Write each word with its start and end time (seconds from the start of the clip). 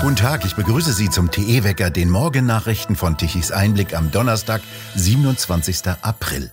Guten 0.00 0.16
Tag, 0.16 0.44
ich 0.44 0.54
begrüße 0.54 0.92
Sie 0.92 1.10
zum 1.10 1.30
TE-Wecker, 1.30 1.90
den 1.90 2.10
Morgennachrichten 2.10 2.94
von 2.94 3.16
Tichys 3.18 3.50
Einblick 3.50 3.94
am 3.94 4.10
Donnerstag, 4.12 4.62
27. 4.94 5.88
April. 6.02 6.52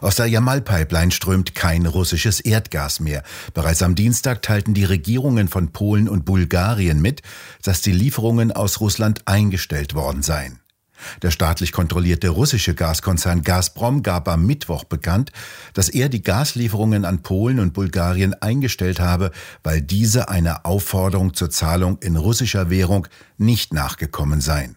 Aus 0.00 0.16
der 0.16 0.26
Jamal-Pipeline 0.26 1.10
strömt 1.10 1.54
kein 1.54 1.86
russisches 1.86 2.40
Erdgas 2.40 3.00
mehr. 3.00 3.22
Bereits 3.54 3.82
am 3.82 3.94
Dienstag 3.94 4.42
teilten 4.42 4.74
die 4.74 4.84
Regierungen 4.84 5.48
von 5.48 5.72
Polen 5.72 6.08
und 6.08 6.24
Bulgarien 6.24 7.00
mit, 7.02 7.22
dass 7.62 7.80
die 7.80 7.92
Lieferungen 7.92 8.52
aus 8.52 8.80
Russland 8.80 9.22
eingestellt 9.26 9.94
worden 9.94 10.22
seien. 10.22 10.60
Der 11.22 11.30
staatlich 11.30 11.72
kontrollierte 11.72 12.28
russische 12.28 12.74
Gaskonzern 12.74 13.42
Gazprom 13.42 14.02
gab 14.02 14.28
am 14.28 14.46
Mittwoch 14.46 14.84
bekannt, 14.84 15.32
dass 15.74 15.88
er 15.88 16.08
die 16.08 16.22
Gaslieferungen 16.22 17.04
an 17.04 17.22
Polen 17.22 17.60
und 17.60 17.72
Bulgarien 17.72 18.34
eingestellt 18.34 19.00
habe, 19.00 19.30
weil 19.62 19.82
diese 19.82 20.28
einer 20.28 20.66
Aufforderung 20.66 21.34
zur 21.34 21.50
Zahlung 21.50 21.98
in 22.00 22.16
russischer 22.16 22.70
Währung 22.70 23.08
nicht 23.38 23.72
nachgekommen 23.72 24.40
seien. 24.40 24.76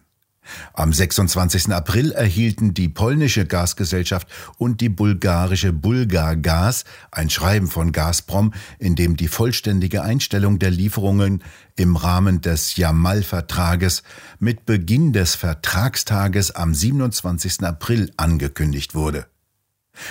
Am 0.72 0.92
26. 0.92 1.72
April 1.72 2.12
erhielten 2.12 2.74
die 2.74 2.88
polnische 2.88 3.46
Gasgesellschaft 3.46 4.28
und 4.58 4.80
die 4.80 4.88
bulgarische 4.88 5.72
Bulgargas 5.72 6.84
ein 7.10 7.30
Schreiben 7.30 7.68
von 7.68 7.92
Gazprom, 7.92 8.52
in 8.78 8.96
dem 8.96 9.16
die 9.16 9.28
vollständige 9.28 10.02
Einstellung 10.02 10.58
der 10.58 10.70
Lieferungen 10.70 11.42
im 11.76 11.96
Rahmen 11.96 12.40
des 12.40 12.76
Jamal-Vertrages 12.76 14.02
mit 14.38 14.66
Beginn 14.66 15.12
des 15.12 15.34
Vertragstages 15.34 16.50
am 16.50 16.74
27. 16.74 17.62
April 17.62 18.10
angekündigt 18.16 18.94
wurde. 18.94 19.26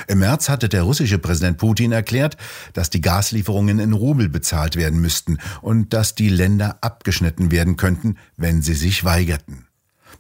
Im 0.07 0.19
März 0.19 0.49
hatte 0.49 0.69
der 0.69 0.83
russische 0.83 1.19
Präsident 1.19 1.57
Putin 1.57 1.91
erklärt, 1.91 2.37
dass 2.73 2.89
die 2.89 3.01
Gaslieferungen 3.01 3.79
in 3.79 3.93
Rubel 3.93 4.29
bezahlt 4.29 4.75
werden 4.75 4.99
müssten 4.99 5.39
und 5.61 5.93
dass 5.93 6.15
die 6.15 6.29
Länder 6.29 6.77
abgeschnitten 6.81 7.51
werden 7.51 7.77
könnten, 7.77 8.17
wenn 8.37 8.61
sie 8.61 8.73
sich 8.73 9.03
weigerten. 9.03 9.68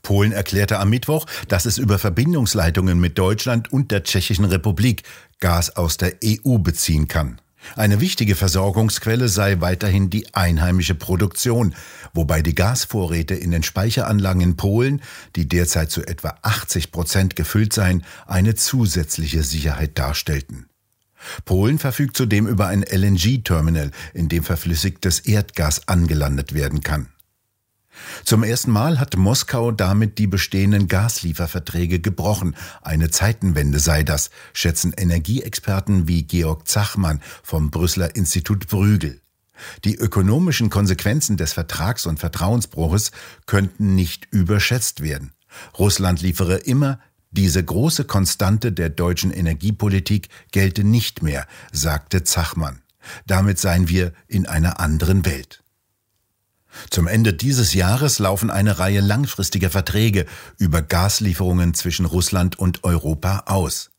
Polen 0.01 0.31
erklärte 0.31 0.79
am 0.79 0.89
Mittwoch, 0.89 1.25
dass 1.47 1.65
es 1.65 1.77
über 1.77 1.99
Verbindungsleitungen 1.99 2.99
mit 2.99 3.17
Deutschland 3.17 3.71
und 3.71 3.91
der 3.91 4.03
Tschechischen 4.03 4.45
Republik 4.45 5.03
Gas 5.39 5.75
aus 5.75 5.97
der 5.97 6.15
EU 6.23 6.57
beziehen 6.57 7.07
kann. 7.07 7.39
Eine 7.75 7.99
wichtige 7.99 8.35
Versorgungsquelle 8.35 9.27
sei 9.27 9.59
weiterhin 9.59 10.09
die 10.09 10.33
einheimische 10.33 10.95
Produktion, 10.95 11.75
wobei 12.13 12.41
die 12.41 12.55
Gasvorräte 12.55 13.35
in 13.35 13.51
den 13.51 13.63
Speicheranlagen 13.63 14.41
in 14.41 14.55
Polen, 14.55 15.01
die 15.35 15.47
derzeit 15.47 15.91
zu 15.91 16.05
etwa 16.05 16.37
80 16.41 16.91
Prozent 16.91 17.35
gefüllt 17.35 17.73
seien, 17.73 18.03
eine 18.27 18.55
zusätzliche 18.55 19.43
Sicherheit 19.43 19.99
darstellten. 19.99 20.67
Polen 21.43 21.79
verfügt 21.79 22.15
zudem 22.15 22.47
über 22.47 22.67
ein 22.67 22.83
LNG-Terminal, 22.83 23.91
in 24.13 24.29
dem 24.29 24.43
verflüssigtes 24.43 25.19
Erdgas 25.19 25.87
angelandet 25.87 26.53
werden 26.53 26.81
kann. 26.81 27.09
Zum 28.23 28.43
ersten 28.43 28.71
Mal 28.71 28.99
hat 28.99 29.17
Moskau 29.17 29.71
damit 29.71 30.17
die 30.17 30.27
bestehenden 30.27 30.87
Gaslieferverträge 30.87 31.99
gebrochen. 31.99 32.55
Eine 32.81 33.09
Zeitenwende 33.09 33.79
sei 33.79 34.03
das, 34.03 34.29
schätzen 34.53 34.93
Energieexperten 34.95 36.07
wie 36.07 36.23
Georg 36.23 36.67
Zachmann 36.67 37.21
vom 37.43 37.71
Brüsseler 37.71 38.15
Institut 38.15 38.67
Brügel. 38.67 39.21
Die 39.83 39.95
ökonomischen 39.95 40.69
Konsequenzen 40.69 41.37
des 41.37 41.53
Vertrags 41.53 42.05
und 42.05 42.19
Vertrauensbruches 42.19 43.11
könnten 43.45 43.95
nicht 43.95 44.27
überschätzt 44.31 45.01
werden. 45.01 45.33
Russland 45.77 46.21
liefere 46.21 46.57
immer, 46.57 46.99
diese 47.31 47.63
große 47.63 48.05
Konstante 48.05 48.71
der 48.71 48.89
deutschen 48.89 49.31
Energiepolitik 49.31 50.29
gelte 50.51 50.83
nicht 50.83 51.21
mehr, 51.21 51.45
sagte 51.71 52.23
Zachmann. 52.23 52.81
Damit 53.27 53.59
seien 53.59 53.87
wir 53.87 54.13
in 54.27 54.47
einer 54.47 54.79
anderen 54.79 55.25
Welt. 55.25 55.63
Zum 56.89 57.07
Ende 57.07 57.33
dieses 57.33 57.73
Jahres 57.73 58.19
laufen 58.19 58.51
eine 58.51 58.79
Reihe 58.79 59.01
langfristiger 59.01 59.69
Verträge 59.69 60.25
über 60.57 60.81
Gaslieferungen 60.81 61.73
zwischen 61.73 62.05
Russland 62.05 62.57
und 62.59 62.83
Europa 62.83 63.43
aus. 63.47 63.91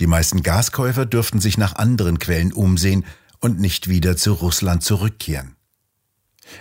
Die 0.00 0.06
meisten 0.06 0.42
Gaskäufer 0.42 1.06
dürften 1.06 1.40
sich 1.40 1.58
nach 1.58 1.76
anderen 1.76 2.18
Quellen 2.18 2.52
umsehen 2.52 3.04
und 3.40 3.60
nicht 3.60 3.88
wieder 3.88 4.16
zu 4.16 4.32
Russland 4.32 4.82
zurückkehren. 4.82 5.56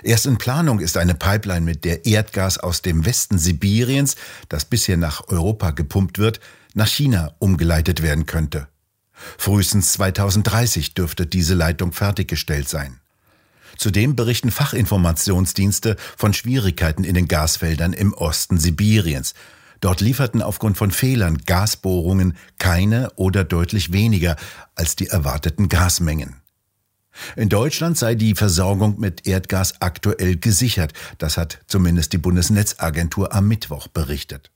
Erst 0.01 0.25
in 0.25 0.37
Planung 0.37 0.79
ist 0.79 0.97
eine 0.97 1.13
Pipeline, 1.13 1.61
mit 1.61 1.83
der 1.85 2.05
Erdgas 2.05 2.57
aus 2.57 2.81
dem 2.81 3.05
Westen 3.05 3.37
Sibiriens, 3.37 4.15
das 4.49 4.65
bisher 4.65 4.97
nach 4.97 5.27
Europa 5.27 5.71
gepumpt 5.71 6.19
wird, 6.19 6.39
nach 6.73 6.87
China 6.87 7.33
umgeleitet 7.39 8.01
werden 8.01 8.25
könnte. 8.25 8.67
Frühestens 9.37 9.93
2030 9.93 10.93
dürfte 10.93 11.27
diese 11.27 11.53
Leitung 11.53 11.91
fertiggestellt 11.91 12.67
sein. 12.67 12.99
Zudem 13.77 14.15
berichten 14.15 14.51
Fachinformationsdienste 14.51 15.95
von 16.17 16.33
Schwierigkeiten 16.33 17.03
in 17.03 17.15
den 17.15 17.27
Gasfeldern 17.27 17.93
im 17.93 18.13
Osten 18.13 18.57
Sibiriens. 18.57 19.33
Dort 19.79 19.99
lieferten 19.99 20.41
aufgrund 20.41 20.77
von 20.77 20.91
Fehlern 20.91 21.39
Gasbohrungen 21.45 22.37
keine 22.57 23.11
oder 23.15 23.43
deutlich 23.43 23.91
weniger 23.91 24.37
als 24.75 24.95
die 24.95 25.07
erwarteten 25.07 25.67
Gasmengen. 25.67 26.37
In 27.35 27.49
Deutschland 27.49 27.97
sei 27.97 28.15
die 28.15 28.33
Versorgung 28.33 28.99
mit 28.99 29.27
Erdgas 29.27 29.81
aktuell 29.81 30.37
gesichert, 30.37 30.93
das 31.17 31.37
hat 31.37 31.59
zumindest 31.67 32.13
die 32.13 32.17
Bundesnetzagentur 32.17 33.33
am 33.33 33.47
Mittwoch 33.47 33.87
berichtet. 33.87 34.51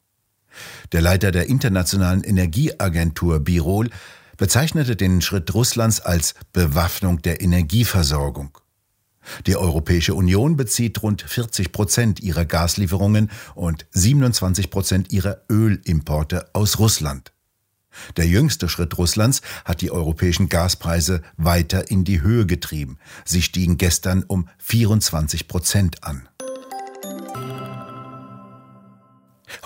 Der 0.91 1.01
Leiter 1.01 1.31
der 1.31 1.47
Internationalen 1.49 2.23
Energieagentur 2.23 3.39
Birol 3.39 3.89
bezeichnete 4.37 4.95
den 4.95 5.21
Schritt 5.21 5.53
Russlands 5.53 5.99
als 5.99 6.35
Bewaffnung 6.53 7.21
der 7.21 7.41
Energieversorgung. 7.41 8.57
Die 9.45 9.55
Europäische 9.55 10.13
Union 10.13 10.57
bezieht 10.57 11.01
rund 11.03 11.21
40 11.21 11.71
Prozent 11.71 12.19
ihrer 12.19 12.45
Gaslieferungen 12.45 13.29
und 13.55 13.85
27 13.91 14.69
Prozent 14.69 15.11
ihrer 15.11 15.41
Ölimporte 15.49 16.49
aus 16.53 16.79
Russland. 16.79 17.31
Der 18.15 18.27
jüngste 18.27 18.69
Schritt 18.69 18.97
Russlands 18.97 19.41
hat 19.65 19.81
die 19.81 19.91
europäischen 19.91 20.49
Gaspreise 20.49 21.21
weiter 21.35 21.89
in 21.89 22.03
die 22.03 22.21
Höhe 22.21 22.45
getrieben. 22.45 22.97
Sie 23.25 23.41
stiegen 23.41 23.77
gestern 23.77 24.23
um 24.23 24.49
24 24.59 25.47
Prozent 25.47 26.03
an. 26.03 26.27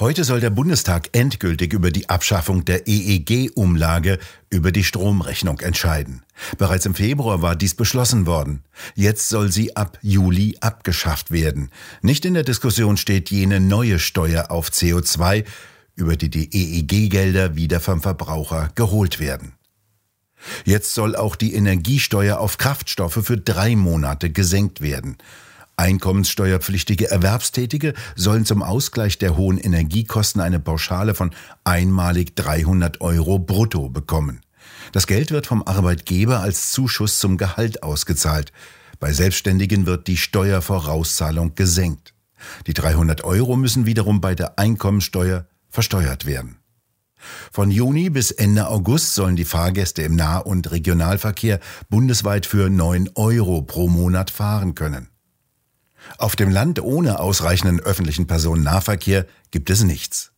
Heute 0.02 0.24
soll 0.24 0.40
der 0.40 0.50
Bundestag 0.50 1.10
endgültig 1.12 1.74
über 1.74 1.92
die 1.92 2.10
Abschaffung 2.10 2.66
der 2.66 2.88
EEG-Umlage 2.88 4.18
über 4.50 4.72
die 4.72 4.84
Stromrechnung 4.84 5.60
entscheiden. 5.60 6.24
Bereits 6.58 6.88
im 6.88 6.96
Februar 6.96 7.44
war 7.44 7.56
dies 7.56 7.76
beschlossen 7.76 8.26
worden. 8.26 8.64
Jetzt 8.96 9.30
soll 9.30 9.52
sie 9.52 9.76
ab 9.76 10.00
Juli 10.02 10.58
abgeschafft 10.60 11.30
werden. 11.30 11.70
Nicht 12.02 12.26
in 12.26 12.34
der 12.34 12.42
Diskussion 12.42 12.98
steht 12.98 13.30
jene 13.30 13.60
neue 13.60 14.00
Steuer 14.00 14.50
auf 14.50 14.70
CO2, 14.70 15.46
über 15.94 16.16
die 16.16 16.32
die 16.32 16.50
EEG-Gelder 16.52 17.56
wieder 17.56 17.80
vom 17.80 18.02
Verbraucher 18.02 18.72
geholt 18.74 19.20
werden. 19.20 19.54
Jetzt 20.66 20.96
soll 20.96 21.16
auch 21.16 21.36
die 21.36 21.54
Energiesteuer 21.54 22.40
auf 22.40 22.58
Kraftstoffe 22.58 23.20
für 23.22 23.38
drei 23.38 23.76
Monate 23.76 24.32
gesenkt 24.32 24.82
werden. 24.82 25.18
Einkommenssteuerpflichtige 25.82 27.10
Erwerbstätige 27.10 27.96
sollen 28.16 28.46
zum 28.46 28.62
Ausgleich 28.62 29.18
der 29.18 29.36
hohen 29.36 29.58
Energiekosten 29.58 30.40
eine 30.40 30.60
Pauschale 30.60 31.16
von 31.16 31.32
einmalig 31.64 32.36
300 32.36 33.02
Euro 33.02 33.40
brutto 33.40 33.90
bekommen. 33.90 34.42
Das 34.92 35.08
Geld 35.08 35.32
wird 35.32 35.48
vom 35.48 35.64
Arbeitgeber 35.64 36.40
als 36.40 36.72
Zuschuss 36.72 37.20
zum 37.20 37.38
Gehalt 37.38 37.82
ausgezahlt. 37.82 38.54
Bei 39.00 39.12
Selbstständigen 39.12 39.88
wird 39.88 40.06
die 40.06 40.18
Steuervorauszahlung 40.18 41.56
gesenkt. 41.56 42.14
Die 42.68 42.76
300 42.76 43.24
Euro 43.24 43.56
müssen 43.56 43.88
wiederum 43.88 44.22
bei 44.22 44.36
der 44.36 44.60
Einkommensteuer 44.60 45.48
versteuert 45.70 46.28
werden. 46.28 46.58
Von 47.52 47.72
Juni 47.72 48.12
bis 48.12 48.30
Ende 48.30 48.68
August 48.68 49.16
sollen 49.16 49.36
die 49.36 49.46
Fahrgäste 49.46 50.04
im 50.04 50.16
Nah- 50.16 50.38
und 50.38 50.72
Regionalverkehr 50.72 51.60
bundesweit 51.90 52.46
für 52.46 52.70
9 52.70 53.10
Euro 53.16 53.64
pro 53.64 53.88
Monat 53.88 54.30
fahren 54.30 54.76
können. 54.76 55.11
Auf 56.18 56.36
dem 56.36 56.50
Land 56.50 56.82
ohne 56.82 57.20
ausreichenden 57.20 57.80
öffentlichen 57.80 58.28
Personennahverkehr 58.28 59.26
gibt 59.52 59.70
es 59.70 59.84
nichts. 59.84 60.32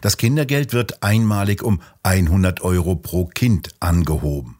Das 0.00 0.16
Kindergeld 0.16 0.72
wird 0.72 1.02
einmalig 1.02 1.62
um 1.62 1.80
100 2.02 2.60
Euro 2.62 2.96
pro 2.96 3.26
Kind 3.26 3.70
angehoben. 3.80 4.58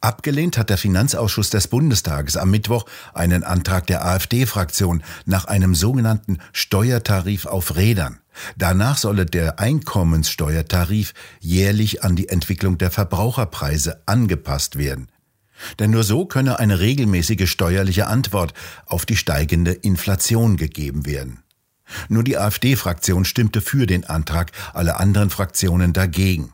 Abgelehnt 0.00 0.58
hat 0.58 0.70
der 0.70 0.78
Finanzausschuss 0.78 1.50
des 1.50 1.68
Bundestages 1.68 2.36
am 2.36 2.50
Mittwoch 2.50 2.84
einen 3.14 3.42
Antrag 3.42 3.86
der 3.86 4.04
AfD-Fraktion 4.04 5.02
nach 5.24 5.46
einem 5.46 5.74
sogenannten 5.74 6.38
Steuertarif 6.52 7.46
auf 7.46 7.76
Rädern. 7.76 8.20
Danach 8.56 8.98
solle 8.98 9.26
der 9.26 9.58
Einkommenssteuertarif 9.58 11.14
jährlich 11.40 12.04
an 12.04 12.14
die 12.14 12.28
Entwicklung 12.28 12.78
der 12.78 12.90
Verbraucherpreise 12.90 14.02
angepasst 14.06 14.76
werden. 14.76 15.08
Denn 15.78 15.90
nur 15.90 16.04
so 16.04 16.26
könne 16.26 16.58
eine 16.58 16.80
regelmäßige 16.80 17.50
steuerliche 17.50 18.06
Antwort 18.06 18.54
auf 18.86 19.06
die 19.06 19.16
steigende 19.16 19.72
Inflation 19.72 20.56
gegeben 20.56 21.06
werden. 21.06 21.42
Nur 22.08 22.24
die 22.24 22.36
AfD-Fraktion 22.36 23.24
stimmte 23.24 23.60
für 23.60 23.86
den 23.86 24.04
Antrag, 24.04 24.52
alle 24.74 24.98
anderen 24.98 25.30
Fraktionen 25.30 25.92
dagegen. 25.92 26.52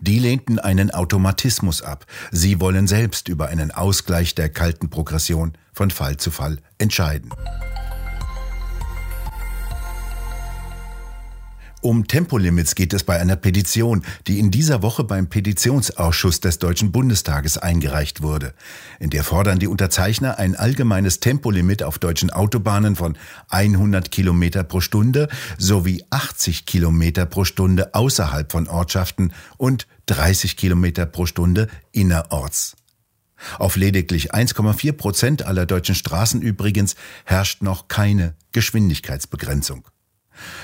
Die 0.00 0.18
lehnten 0.18 0.58
einen 0.58 0.90
Automatismus 0.90 1.82
ab. 1.82 2.06
Sie 2.30 2.60
wollen 2.60 2.86
selbst 2.86 3.28
über 3.28 3.48
einen 3.48 3.70
Ausgleich 3.70 4.34
der 4.34 4.48
kalten 4.50 4.90
Progression 4.90 5.54
von 5.72 5.90
Fall 5.90 6.18
zu 6.18 6.30
Fall 6.30 6.58
entscheiden. 6.78 7.30
Um 11.82 12.06
Tempolimits 12.06 12.74
geht 12.74 12.92
es 12.92 13.04
bei 13.04 13.18
einer 13.18 13.36
Petition, 13.36 14.04
die 14.26 14.38
in 14.38 14.50
dieser 14.50 14.82
Woche 14.82 15.02
beim 15.02 15.28
Petitionsausschuss 15.28 16.40
des 16.40 16.58
Deutschen 16.58 16.92
Bundestages 16.92 17.56
eingereicht 17.56 18.20
wurde. 18.20 18.52
In 18.98 19.08
der 19.08 19.24
fordern 19.24 19.58
die 19.58 19.66
Unterzeichner 19.66 20.38
ein 20.38 20.56
allgemeines 20.56 21.20
Tempolimit 21.20 21.82
auf 21.82 21.98
deutschen 21.98 22.28
Autobahnen 22.28 22.96
von 22.96 23.16
100 23.48 24.10
Kilometer 24.10 24.62
pro 24.62 24.82
Stunde 24.82 25.28
sowie 25.56 26.04
80 26.10 26.66
Kilometer 26.66 27.24
pro 27.24 27.44
Stunde 27.44 27.94
außerhalb 27.94 28.52
von 28.52 28.68
Ortschaften 28.68 29.32
und 29.56 29.86
30 30.04 30.58
Kilometer 30.58 31.06
pro 31.06 31.24
Stunde 31.24 31.68
innerorts. 31.92 32.76
Auf 33.58 33.76
lediglich 33.76 34.34
1,4 34.34 34.92
Prozent 34.92 35.46
aller 35.46 35.64
deutschen 35.64 35.94
Straßen 35.94 36.42
übrigens 36.42 36.94
herrscht 37.24 37.62
noch 37.62 37.88
keine 37.88 38.34
Geschwindigkeitsbegrenzung. 38.52 39.86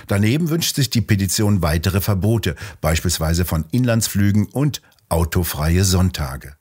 Daneben 0.07 0.51
wünscht 0.51 0.77
sich 0.77 0.91
die 0.91 1.01
Petition 1.01 1.63
weitere 1.63 2.01
Verbote, 2.01 2.57
beispielsweise 2.81 3.45
von 3.45 3.65
Inlandsflügen 3.71 4.47
und 4.47 4.83
autofreie 5.09 5.85
Sonntage. 5.85 6.57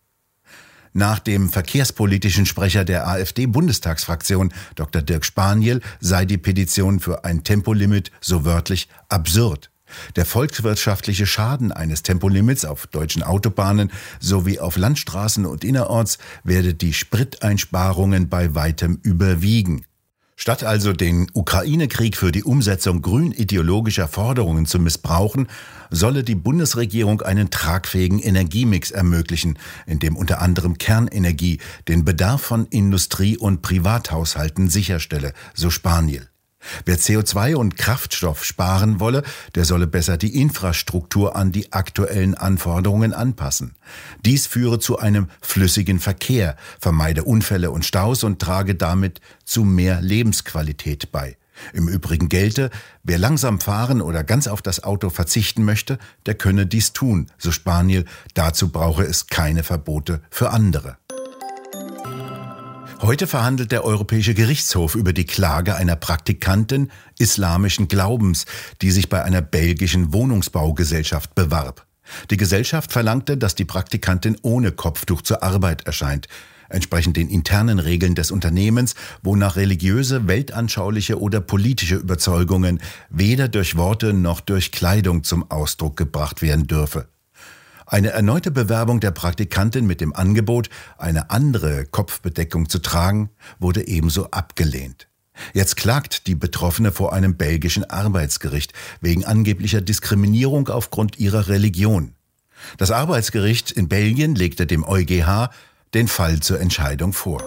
Nach 0.93 1.19
dem 1.19 1.49
verkehrspolitischen 1.49 2.45
Sprecher 2.45 2.85
der 2.85 3.05
AfD-Bundestagsfraktion, 3.05 4.53
Dr. 4.75 5.01
Dirk 5.01 5.25
Spaniel, 5.25 5.81
sei 5.99 6.23
die 6.23 6.37
Petition 6.37 7.01
für 7.01 7.25
ein 7.25 7.43
Tempolimit 7.43 8.11
so 8.21 8.45
wörtlich 8.45 8.87
absurd. 9.09 9.71
Der 10.15 10.25
volkswirtschaftliche 10.25 11.25
Schaden 11.25 11.73
eines 11.73 12.01
Tempolimits 12.01 12.63
auf 12.63 12.87
deutschen 12.87 13.23
Autobahnen 13.23 13.91
sowie 14.19 14.59
auf 14.59 14.77
Landstraßen 14.77 15.45
und 15.45 15.65
innerorts 15.65 16.17
werde 16.45 16.73
die 16.73 16.93
Spriteinsparungen 16.93 18.29
bei 18.29 18.55
weitem 18.55 18.99
überwiegen. 19.03 19.85
Statt 20.37 20.63
also 20.65 20.91
den 20.91 21.27
Ukraine-Krieg 21.33 22.17
für 22.17 22.31
die 22.31 22.43
Umsetzung 22.43 23.01
grün-ideologischer 23.01 24.09
Forderungen 24.09 24.65
zu 24.65 24.79
missbrauchen, 24.79 25.47
solle 25.91 26.25
die 26.25 26.35
Bundesregierung 26.35 27.21
einen 27.21 27.51
tragfähigen 27.51 28.19
Energiemix 28.19 28.91
ermöglichen, 28.91 29.57
in 29.85 29.99
dem 29.99 30.17
unter 30.17 30.41
anderem 30.41 30.77
Kernenergie 30.77 31.59
den 31.87 32.03
Bedarf 32.03 32.41
von 32.41 32.65
Industrie- 32.67 33.37
und 33.37 33.61
Privathaushalten 33.61 34.69
sicherstelle, 34.69 35.33
so 35.53 35.69
Spaniel. 35.69 36.27
Wer 36.85 36.97
CO2 36.97 37.55
und 37.55 37.77
Kraftstoff 37.77 38.43
sparen 38.43 38.99
wolle, 38.99 39.23
der 39.55 39.65
solle 39.65 39.87
besser 39.87 40.17
die 40.17 40.39
Infrastruktur 40.39 41.35
an 41.35 41.51
die 41.51 41.73
aktuellen 41.73 42.35
Anforderungen 42.35 43.13
anpassen. 43.13 43.75
Dies 44.25 44.47
führe 44.47 44.79
zu 44.79 44.99
einem 44.99 45.29
flüssigen 45.41 45.99
Verkehr, 45.99 46.55
vermeide 46.79 47.23
Unfälle 47.23 47.71
und 47.71 47.85
Staus 47.85 48.23
und 48.23 48.41
trage 48.41 48.75
damit 48.75 49.21
zu 49.43 49.63
mehr 49.63 50.01
Lebensqualität 50.01 51.11
bei. 51.11 51.37
Im 51.73 51.87
Übrigen 51.87 52.29
gelte, 52.29 52.69
wer 53.03 53.17
langsam 53.17 53.59
fahren 53.59 54.01
oder 54.01 54.23
ganz 54.23 54.47
auf 54.47 54.61
das 54.61 54.83
Auto 54.83 55.09
verzichten 55.09 55.63
möchte, 55.63 55.97
der 56.25 56.35
könne 56.35 56.65
dies 56.65 56.93
tun, 56.93 57.31
so 57.37 57.51
Spaniel, 57.51 58.05
dazu 58.33 58.69
brauche 58.69 59.03
es 59.03 59.27
keine 59.27 59.63
Verbote 59.63 60.21
für 60.29 60.49
andere. 60.51 60.97
Heute 63.05 63.27
verhandelt 63.27 63.71
der 63.71 63.85
Europäische 63.85 64.33
Gerichtshof 64.33 64.95
über 64.95 65.13
die 65.13 65.25
Klage 65.25 65.75
einer 65.75 65.95
Praktikantin 65.95 66.89
islamischen 67.19 67.87
Glaubens, 67.87 68.47
die 68.81 68.89
sich 68.89 69.09
bei 69.09 69.23
einer 69.23 69.43
belgischen 69.43 70.11
Wohnungsbaugesellschaft 70.11 71.35
bewarb. 71.35 71.85
Die 72.31 72.37
Gesellschaft 72.37 72.91
verlangte, 72.91 73.37
dass 73.37 73.53
die 73.53 73.63
Praktikantin 73.63 74.37
ohne 74.41 74.71
Kopftuch 74.71 75.21
zur 75.21 75.43
Arbeit 75.43 75.85
erscheint, 75.85 76.27
entsprechend 76.67 77.15
den 77.15 77.29
internen 77.29 77.77
Regeln 77.77 78.15
des 78.15 78.31
Unternehmens, 78.31 78.95
wonach 79.21 79.55
religiöse, 79.55 80.27
weltanschauliche 80.27 81.21
oder 81.21 81.41
politische 81.41 81.97
Überzeugungen 81.97 82.79
weder 83.11 83.49
durch 83.49 83.77
Worte 83.77 84.13
noch 84.13 84.39
durch 84.39 84.71
Kleidung 84.71 85.23
zum 85.23 85.51
Ausdruck 85.51 85.95
gebracht 85.95 86.41
werden 86.41 86.65
dürfe. 86.65 87.07
Eine 87.87 88.09
erneute 88.09 88.49
Bewerbung 88.49 88.99
der 88.99 89.11
Praktikantin 89.11 89.85
mit 89.85 90.01
dem 90.01 90.15
Angebot, 90.15 90.69
eine 90.97 91.29
andere 91.29 91.85
Kopfbedeckung 91.85 92.67
zu 92.67 92.79
tragen, 92.79 93.29
wurde 93.59 93.87
ebenso 93.87 94.31
abgelehnt. 94.31 95.07
Jetzt 95.53 95.75
klagt 95.75 96.27
die 96.27 96.35
Betroffene 96.35 96.91
vor 96.91 97.13
einem 97.13 97.37
belgischen 97.37 97.83
Arbeitsgericht 97.83 98.73
wegen 99.01 99.25
angeblicher 99.25 99.81
Diskriminierung 99.81 100.69
aufgrund 100.69 101.19
ihrer 101.19 101.47
Religion. 101.47 102.15
Das 102.77 102.89
Arbeitsgericht 102.89 103.71
in 103.71 103.87
Belgien 103.87 104.33
legte 104.33 104.65
dem 104.65 104.83
EuGH 104.83 105.49
den 105.93 106.07
Fall 106.07 106.39
zur 106.39 106.59
Entscheidung 106.59 107.13
vor. 107.13 107.45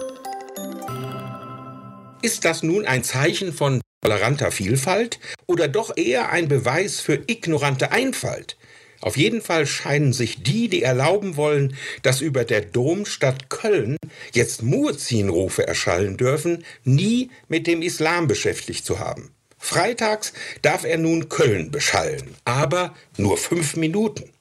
Ist 2.21 2.45
das 2.45 2.63
nun 2.63 2.85
ein 2.85 3.03
Zeichen 3.03 3.51
von 3.51 3.81
toleranter 4.01 4.51
Vielfalt 4.51 5.19
oder 5.47 5.67
doch 5.67 5.97
eher 5.97 6.31
ein 6.31 6.47
Beweis 6.47 6.99
für 7.01 7.15
ignorante 7.27 7.91
Einfalt? 7.91 8.58
Auf 9.01 9.15
jeden 9.15 9.41
Fall 9.41 9.65
scheinen 9.65 10.11
sich 10.11 10.43
die, 10.43 10.67
die 10.67 10.83
erlauben 10.83 11.37
wollen, 11.37 11.75
dass 12.01 12.21
über 12.21 12.43
der 12.43 12.61
Domstadt 12.61 13.49
Köln 13.49 13.97
jetzt 14.33 14.61
Muezzinrufe 14.61 15.65
erschallen 15.65 16.17
dürfen, 16.17 16.65
nie 16.83 17.31
mit 17.47 17.65
dem 17.65 17.81
Islam 17.81 18.27
beschäftigt 18.27 18.85
zu 18.85 18.99
haben. 18.99 19.31
Freitags 19.57 20.33
darf 20.61 20.83
er 20.83 20.97
nun 20.97 21.29
Köln 21.29 21.71
beschallen, 21.71 22.35
aber 22.45 22.93
nur 23.17 23.37
fünf 23.37 23.75
Minuten. 23.75 24.31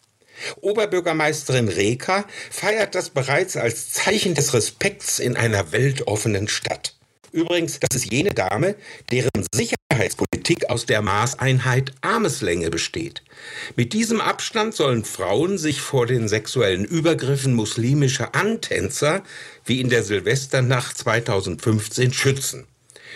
Oberbürgermeisterin 0.60 1.68
Reker 1.68 2.24
feiert 2.50 2.94
das 2.94 3.10
bereits 3.10 3.56
als 3.56 3.92
Zeichen 3.92 4.34
des 4.34 4.54
Respekts 4.54 5.18
in 5.18 5.36
einer 5.36 5.72
weltoffenen 5.72 6.46
Stadt. 6.48 6.97
Übrigens, 7.38 7.78
das 7.78 7.94
ist 7.94 8.10
jene 8.10 8.34
Dame, 8.34 8.74
deren 9.12 9.46
Sicherheitspolitik 9.54 10.70
aus 10.70 10.86
der 10.86 11.02
Maßeinheit 11.02 11.94
Armeslänge 12.00 12.68
besteht. 12.68 13.22
Mit 13.76 13.92
diesem 13.92 14.20
Abstand 14.20 14.74
sollen 14.74 15.04
Frauen 15.04 15.56
sich 15.56 15.80
vor 15.80 16.06
den 16.06 16.26
sexuellen 16.26 16.84
Übergriffen 16.84 17.54
muslimischer 17.54 18.34
Antänzer 18.34 19.22
wie 19.64 19.80
in 19.80 19.88
der 19.88 20.02
Silvesternacht 20.02 20.98
2015 20.98 22.12
schützen. 22.12 22.66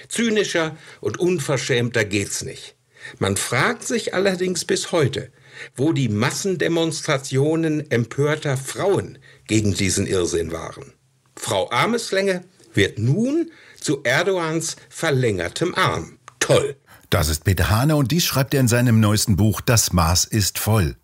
Zynischer 0.07 0.77
und 1.01 1.19
unverschämter 1.19 2.05
geht's 2.05 2.45
nicht. 2.45 2.77
Man 3.19 3.37
fragt 3.37 3.83
sich 3.83 4.15
allerdings 4.15 4.65
bis 4.65 4.93
heute, 4.93 5.33
wo 5.75 5.93
die 5.93 6.09
Massendemonstrationen 6.09 7.91
empörter 7.91 8.57
Frauen 8.57 9.19
gegen 9.49 9.75
diesen 9.75 10.07
Irrsinn 10.07 10.53
waren. 10.53 10.93
Frau 11.35 11.69
Armeslänge 11.73 12.45
wird 12.75 12.99
nun 13.01 13.51
zu 13.83 14.03
Erdogans 14.03 14.77
verlängertem 14.89 15.75
Arm. 15.75 16.19
Toll. 16.39 16.77
Das 17.11 17.29
ist 17.29 17.45
Peter 17.45 17.69
Hane 17.69 17.97
und 17.97 18.11
dies 18.11 18.25
schreibt 18.25 18.55
er 18.55 18.61
in 18.61 18.69
seinem 18.69 19.01
neuesten 19.01 19.37
Buch 19.37 19.61
Das 19.61 19.93
Maß 19.93 20.25
ist 20.25 20.59
voll. 20.59 20.97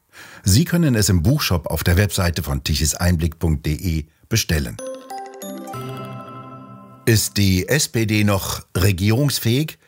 Sie 0.42 0.64
können 0.64 0.94
es 0.94 1.08
im 1.08 1.22
Buchshop 1.22 1.66
auf 1.66 1.84
der 1.84 1.96
Webseite 1.96 2.42
von 2.42 2.64
tichiseinblick.de 2.64 4.06
bestellen. 4.28 4.76
Ist 7.04 7.36
die 7.36 7.68
SPD 7.68 8.24
noch 8.24 8.62
regierungsfähig? 8.76 9.78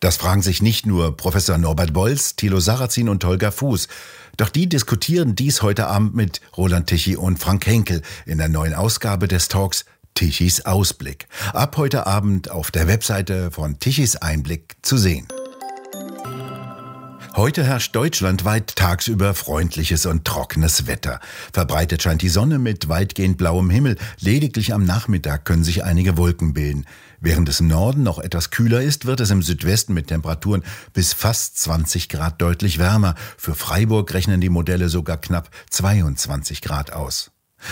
Das 0.00 0.16
fragen 0.16 0.42
sich 0.42 0.62
nicht 0.62 0.86
nur 0.86 1.16
Professor 1.16 1.58
Norbert 1.58 1.92
Bolz, 1.92 2.36
Thilo 2.36 2.60
Sarrazin 2.60 3.08
und 3.08 3.24
Holger 3.24 3.50
Fuß. 3.50 3.88
Doch 4.36 4.48
die 4.48 4.68
diskutieren 4.68 5.34
dies 5.34 5.62
heute 5.62 5.88
Abend 5.88 6.14
mit 6.14 6.40
Roland 6.56 6.88
Tichy 6.88 7.16
und 7.16 7.40
Frank 7.40 7.66
Henkel 7.66 8.02
in 8.24 8.38
der 8.38 8.48
neuen 8.48 8.74
Ausgabe 8.74 9.26
des 9.26 9.48
Talks 9.48 9.84
Tichys 10.18 10.62
Ausblick. 10.62 11.28
Ab 11.52 11.76
heute 11.76 12.08
Abend 12.08 12.50
auf 12.50 12.72
der 12.72 12.88
Webseite 12.88 13.52
von 13.52 13.78
Tichys 13.78 14.16
Einblick 14.16 14.74
zu 14.82 14.98
sehen. 14.98 15.28
Heute 17.36 17.62
herrscht 17.62 17.94
deutschlandweit 17.94 18.74
tagsüber 18.74 19.32
freundliches 19.34 20.06
und 20.06 20.24
trockenes 20.24 20.88
Wetter. 20.88 21.20
Verbreitet 21.52 22.02
scheint 22.02 22.20
die 22.22 22.30
Sonne 22.30 22.58
mit 22.58 22.88
weitgehend 22.88 23.38
blauem 23.38 23.70
Himmel. 23.70 23.96
Lediglich 24.18 24.74
am 24.74 24.84
Nachmittag 24.84 25.44
können 25.44 25.62
sich 25.62 25.84
einige 25.84 26.16
Wolken 26.16 26.52
bilden. 26.52 26.86
Während 27.20 27.48
es 27.48 27.60
im 27.60 27.68
Norden 27.68 28.02
noch 28.02 28.18
etwas 28.18 28.50
kühler 28.50 28.82
ist, 28.82 29.06
wird 29.06 29.20
es 29.20 29.30
im 29.30 29.42
Südwesten 29.42 29.94
mit 29.94 30.08
Temperaturen 30.08 30.64
bis 30.92 31.12
fast 31.12 31.60
20 31.60 32.08
Grad 32.08 32.42
deutlich 32.42 32.80
wärmer. 32.80 33.14
Für 33.36 33.54
Freiburg 33.54 34.12
rechnen 34.12 34.40
die 34.40 34.48
Modelle 34.48 34.88
sogar 34.88 35.18
knapp 35.18 35.48
22 35.70 36.60
Grad 36.60 36.92
aus. 36.92 37.30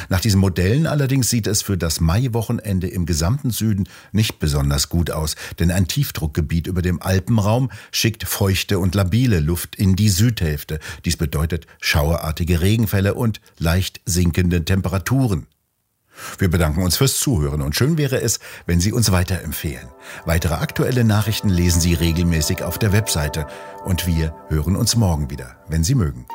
Nach 0.09 0.21
diesen 0.21 0.41
Modellen 0.41 0.87
allerdings 0.87 1.31
sieht 1.31 1.47
es 1.47 1.63
für 1.63 1.77
das 1.77 2.01
Maiwochenende 2.01 2.89
im 2.89 3.07
gesamten 3.07 3.51
Süden 3.51 3.89
nicht 4.13 4.39
besonders 4.39 4.89
gut 4.89 5.11
aus, 5.11 5.37
denn 5.59 5.71
ein 5.71 5.89
Tiefdruckgebiet 5.89 6.67
über 6.67 6.83
dem 6.83 7.01
Alpenraum 7.01 7.71
schickt 7.93 8.25
feuchte 8.25 8.79
und 8.79 8.95
labile 8.95 9.41
Luft 9.41 9.77
in 9.77 9.97
die 9.97 10.09
Südhälfte. 10.09 10.81
Dies 11.05 11.17
bedeutet 11.17 11.67
schauerartige 11.81 12.61
Regenfälle 12.61 13.15
und 13.15 13.41
leicht 13.59 14.01
sinkende 14.05 14.65
Temperaturen. 14.65 15.47
Wir 16.39 16.51
bedanken 16.51 16.83
uns 16.83 16.97
fürs 16.97 17.19
Zuhören 17.19 17.61
und 17.61 17.77
schön 17.77 17.99
wäre 17.99 18.21
es, 18.21 18.41
wenn 18.65 18.81
Sie 18.81 18.93
uns 18.93 19.13
weiterempfehlen. 19.13 19.89
Weitere 20.25 20.55
aktuelle 20.55 21.05
Nachrichten 21.05 21.51
lesen 21.51 21.81
Sie 21.81 21.95
regelmäßig 21.95 22.63
auf 22.63 22.79
der 22.79 22.93
Webseite 22.93 23.47
und 23.85 24.07
wir 24.07 24.35
hören 24.49 24.77
uns 24.77 24.97
morgen 24.97 25.31
wieder, 25.31 25.57
wenn 25.69 25.85
Sie 25.85 25.95
mögen. 25.95 26.27